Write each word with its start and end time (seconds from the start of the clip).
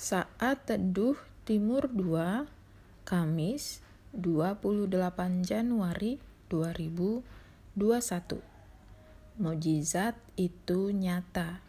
Saat 0.00 0.64
Teduh 0.64 1.20
Timur 1.44 1.84
2, 1.84 2.48
Kamis 3.04 3.84
28 4.16 4.88
Januari 5.44 6.16
2021. 6.48 8.40
Mujizat 9.36 10.16
itu 10.40 10.88
nyata. 10.88 11.60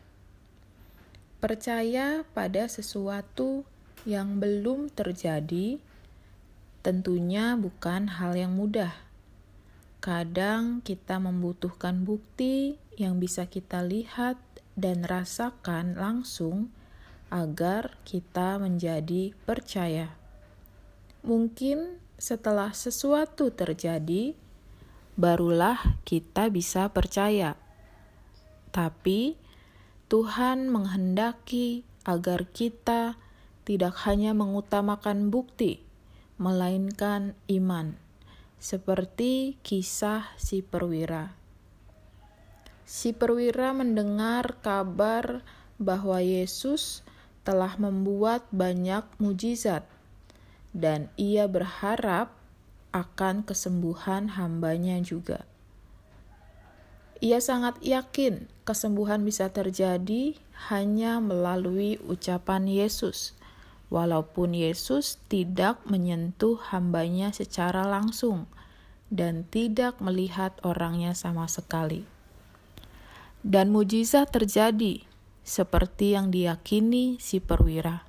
Percaya 1.43 2.23
pada 2.31 2.71
sesuatu 2.71 3.67
yang 4.07 4.39
belum 4.39 4.87
terjadi 4.95 5.83
tentunya 6.87 7.59
bukan 7.59 8.15
hal 8.15 8.39
yang 8.39 8.55
mudah. 8.55 8.95
Kadang 9.99 10.79
kita 10.87 11.19
membutuhkan 11.19 12.07
bukti 12.07 12.79
yang 12.95 13.19
bisa 13.19 13.51
kita 13.51 13.83
lihat 13.83 14.39
dan 14.79 15.03
rasakan 15.03 15.99
langsung 15.99 16.71
agar 17.31 17.95
kita 18.03 18.59
menjadi 18.59 19.31
percaya. 19.47 20.11
Mungkin 21.23 21.97
setelah 22.19 22.75
sesuatu 22.75 23.49
terjadi, 23.55 24.35
barulah 25.15 25.79
kita 26.03 26.51
bisa 26.51 26.91
percaya. 26.91 27.55
Tapi 28.75 29.39
Tuhan 30.11 30.67
menghendaki 30.67 31.87
agar 32.03 32.51
kita 32.51 33.15
tidak 33.63 33.95
hanya 34.03 34.35
mengutamakan 34.35 35.31
bukti, 35.31 35.79
melainkan 36.35 37.37
iman, 37.47 37.95
seperti 38.59 39.55
kisah 39.63 40.35
si 40.35 40.59
perwira. 40.59 41.37
Si 42.83 43.15
perwira 43.15 43.71
mendengar 43.71 44.59
kabar 44.59 45.47
bahwa 45.79 46.19
Yesus 46.19 47.07
telah 47.41 47.73
membuat 47.81 48.45
banyak 48.53 49.01
mujizat, 49.17 49.85
dan 50.71 51.09
ia 51.17 51.49
berharap 51.49 52.31
akan 52.91 53.43
kesembuhan 53.47 54.35
hambanya 54.35 54.99
juga. 54.99 55.47
Ia 57.21 57.37
sangat 57.37 57.77
yakin 57.85 58.49
kesembuhan 58.65 59.21
bisa 59.21 59.53
terjadi 59.53 60.33
hanya 60.73 61.21
melalui 61.21 62.01
ucapan 62.01 62.65
Yesus, 62.65 63.37
walaupun 63.93 64.57
Yesus 64.57 65.21
tidak 65.29 65.81
menyentuh 65.85 66.57
hambanya 66.73 67.29
secara 67.29 67.85
langsung 67.85 68.49
dan 69.13 69.45
tidak 69.51 69.99
melihat 70.01 70.55
orangnya 70.65 71.13
sama 71.13 71.45
sekali. 71.45 72.09
Dan 73.45 73.69
mujizat 73.69 74.33
terjadi 74.33 75.05
seperti 75.41 76.13
yang 76.13 76.29
diyakini 76.29 77.17
si 77.17 77.41
perwira. 77.41 78.05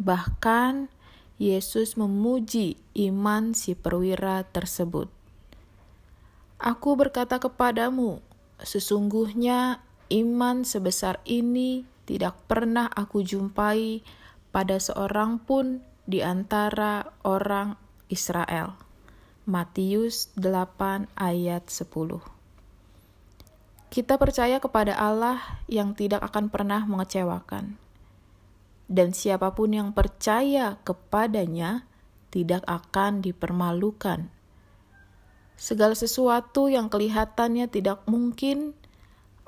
Bahkan 0.00 0.88
Yesus 1.40 1.96
memuji 1.96 2.76
iman 2.96 3.56
si 3.56 3.72
perwira 3.72 4.44
tersebut. 4.44 5.08
Aku 6.60 7.00
berkata 7.00 7.40
kepadamu, 7.40 8.20
sesungguhnya 8.60 9.80
iman 10.12 10.68
sebesar 10.68 11.24
ini 11.24 11.88
tidak 12.04 12.36
pernah 12.44 12.92
aku 12.92 13.24
jumpai 13.24 14.04
pada 14.52 14.76
seorang 14.76 15.40
pun 15.40 15.80
di 16.04 16.20
antara 16.20 17.16
orang 17.24 17.80
Israel. 18.12 18.76
Matius 19.48 20.28
8 20.36 21.08
ayat 21.16 21.64
10 21.72 22.39
kita 23.90 24.22
percaya 24.22 24.62
kepada 24.62 24.94
Allah 24.94 25.42
yang 25.66 25.98
tidak 25.98 26.22
akan 26.22 26.46
pernah 26.46 26.86
mengecewakan. 26.86 27.74
Dan 28.86 29.10
siapa 29.10 29.50
pun 29.50 29.74
yang 29.74 29.90
percaya 29.90 30.78
kepadanya 30.86 31.90
tidak 32.30 32.62
akan 32.70 33.18
dipermalukan. 33.18 34.30
Segala 35.58 35.98
sesuatu 35.98 36.70
yang 36.70 36.86
kelihatannya 36.86 37.66
tidak 37.66 38.06
mungkin 38.06 38.78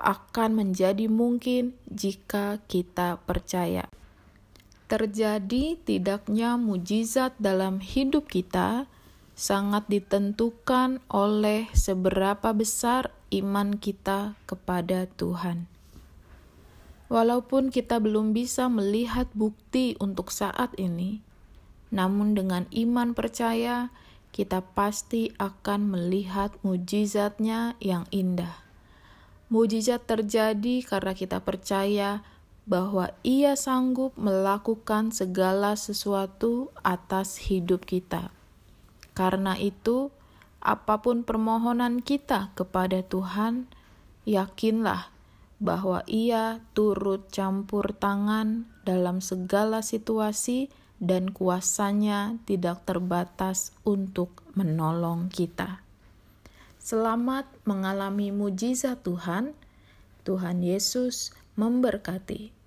akan 0.03 0.59
menjadi 0.59 1.07
mungkin 1.07 1.79
jika 1.87 2.59
kita 2.67 3.23
percaya. 3.23 3.87
Terjadi 4.91 5.79
tidaknya 5.79 6.59
mujizat 6.59 7.33
dalam 7.39 7.79
hidup 7.79 8.27
kita 8.27 8.91
sangat 9.33 9.87
ditentukan 9.89 11.01
oleh 11.09 11.71
seberapa 11.73 12.53
besar 12.53 13.09
iman 13.41 13.81
kita 13.81 14.37
kepada 14.45 15.09
Tuhan. 15.17 15.65
Walaupun 17.09 17.69
kita 17.73 17.97
belum 17.97 18.33
bisa 18.33 18.69
melihat 18.69 19.29
bukti 19.33 19.97
untuk 19.97 20.29
saat 20.29 20.73
ini, 20.77 21.21
namun 21.93 22.33
dengan 22.33 22.65
iman 22.73 23.13
percaya, 23.13 23.93
kita 24.33 24.65
pasti 24.73 25.29
akan 25.37 25.93
melihat 25.93 26.57
mujizatnya 26.65 27.77
yang 27.77 28.09
indah. 28.09 28.65
Mujizat 29.53 30.09
terjadi 30.09 30.81
karena 30.81 31.13
kita 31.13 31.37
percaya 31.45 32.25
bahwa 32.65 33.13
Ia 33.21 33.53
sanggup 33.53 34.17
melakukan 34.17 35.13
segala 35.13 35.77
sesuatu 35.77 36.73
atas 36.81 37.37
hidup 37.45 37.85
kita. 37.85 38.33
Karena 39.13 39.53
itu, 39.59 40.09
apa 40.63 41.03
pun 41.03 41.27
permohonan 41.27 41.99
kita 41.99 42.55
kepada 42.55 43.03
Tuhan, 43.03 43.67
yakinlah 44.23 45.11
bahwa 45.59 46.07
Ia 46.07 46.63
turut 46.71 47.27
campur 47.27 47.91
tangan 47.91 48.67
dalam 48.87 49.19
segala 49.19 49.83
situasi 49.83 50.71
dan 51.03 51.35
kuasanya 51.35 52.39
tidak 52.47 52.87
terbatas 52.87 53.75
untuk 53.83 54.39
menolong 54.55 55.27
kita. 55.27 55.83
Selamat 56.79 57.47
mengalami 57.67 58.31
mujizat 58.31 59.03
Tuhan. 59.03 59.55
Tuhan 60.23 60.63
Yesus 60.63 61.35
memberkati. 61.59 62.62